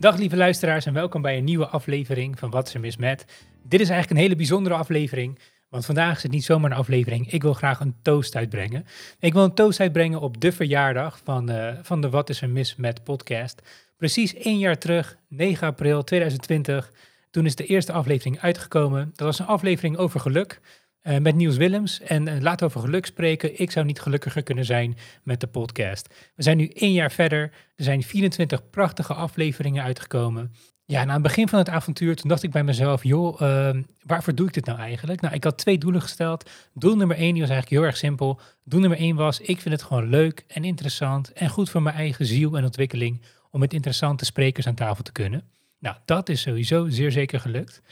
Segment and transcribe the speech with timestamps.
[0.00, 3.24] Dag lieve luisteraars en welkom bij een nieuwe aflevering van Wat is er mis met.
[3.62, 5.38] Dit is eigenlijk een hele bijzondere aflevering,
[5.68, 7.32] want vandaag is het niet zomaar een aflevering.
[7.32, 8.84] Ik wil graag een toast uitbrengen.
[9.20, 12.48] Ik wil een toast uitbrengen op de verjaardag van, uh, van de Wat is er
[12.48, 13.62] mis met podcast.
[13.96, 16.92] Precies één jaar terug, 9 april 2020,
[17.30, 19.12] toen is de eerste aflevering uitgekomen.
[19.14, 20.60] Dat was een aflevering over geluk.
[21.08, 22.00] Uh, met Niels Willems.
[22.00, 23.60] En uh, laten we over geluk spreken.
[23.60, 26.14] Ik zou niet gelukkiger kunnen zijn met de podcast.
[26.34, 27.40] We zijn nu één jaar verder.
[27.76, 30.52] Er zijn 24 prachtige afleveringen uitgekomen.
[30.84, 33.70] Ja, na het begin van het avontuur, toen dacht ik bij mezelf, joh, uh,
[34.04, 35.20] waarvoor doe ik dit nou eigenlijk?
[35.20, 36.50] Nou, ik had twee doelen gesteld.
[36.74, 38.40] Doel nummer één, die was eigenlijk heel erg simpel.
[38.64, 41.96] Doel nummer één was, ik vind het gewoon leuk en interessant en goed voor mijn
[41.96, 45.42] eigen ziel en ontwikkeling om met interessante sprekers aan tafel te kunnen.
[45.78, 47.82] Nou, dat is sowieso zeer zeker gelukt.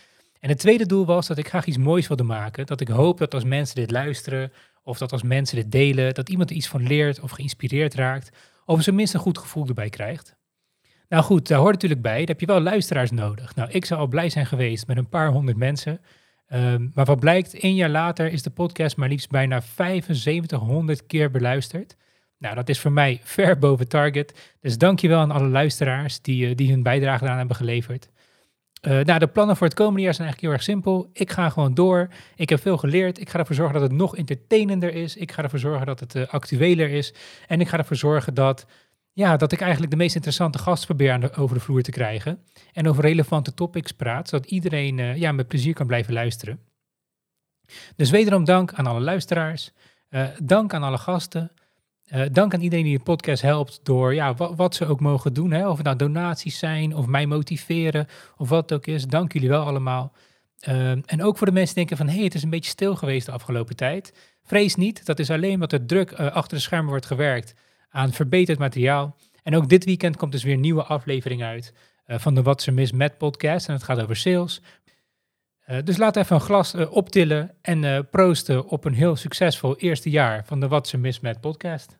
[0.46, 2.66] En het tweede doel was dat ik graag iets moois wilde maken.
[2.66, 6.28] Dat ik hoop dat als mensen dit luisteren, of dat als mensen dit delen, dat
[6.28, 9.88] iemand er iets van leert of geïnspireerd raakt, of zijn minst een goed gevoel erbij
[9.88, 10.36] krijgt.
[11.08, 13.54] Nou goed, daar hoort natuurlijk bij, daar heb je wel luisteraars nodig.
[13.54, 16.00] Nou, ik zou al blij zijn geweest met een paar honderd mensen.
[16.48, 21.30] Um, maar wat blijkt, één jaar later is de podcast maar liefst bijna 7500 keer
[21.30, 21.96] beluisterd.
[22.38, 24.54] Nou, dat is voor mij ver boven target.
[24.60, 28.08] Dus dankjewel aan alle luisteraars die, uh, die hun bijdrage eraan hebben geleverd.
[28.86, 31.10] Uh, nou, de plannen voor het komende jaar zijn eigenlijk heel erg simpel.
[31.12, 32.08] Ik ga gewoon door.
[32.36, 33.20] Ik heb veel geleerd.
[33.20, 35.16] Ik ga ervoor zorgen dat het nog entertainender is.
[35.16, 37.14] Ik ga ervoor zorgen dat het uh, actueler is.
[37.46, 38.66] En ik ga ervoor zorgen dat,
[39.12, 42.38] ja, dat ik eigenlijk de meest interessante gasten probeer over de vloer te krijgen.
[42.72, 46.58] En over relevante topics praat, zodat iedereen uh, ja, met plezier kan blijven luisteren.
[47.96, 49.72] Dus wederom dank aan alle luisteraars.
[50.42, 51.50] dank aan alle gasten.
[52.14, 55.32] Uh, dank aan iedereen die de podcast helpt door ja, wat, wat ze ook mogen
[55.32, 55.50] doen.
[55.50, 55.68] Hè?
[55.68, 59.06] Of het nou donaties zijn of mij motiveren of wat het ook is.
[59.06, 60.12] Dank jullie wel allemaal.
[60.68, 62.70] Uh, en ook voor de mensen die denken van hé, hey, het is een beetje
[62.70, 64.12] stil geweest de afgelopen tijd.
[64.42, 67.54] Vrees niet, dat is alleen omdat er druk uh, achter de schermen wordt gewerkt
[67.88, 69.16] aan verbeterd materiaal.
[69.42, 71.72] En ook dit weekend komt dus weer een nieuwe aflevering uit
[72.06, 73.68] van de Wat ze mis met podcast.
[73.68, 74.62] En het gaat over sales.
[75.84, 80.60] Dus laat even een glas optillen en proosten op een heel succesvol eerste jaar van
[80.60, 81.96] de Wat ze mis met podcast.